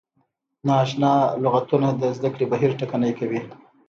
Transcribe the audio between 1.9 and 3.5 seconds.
د زده کړې بهیر ټکنی کوي.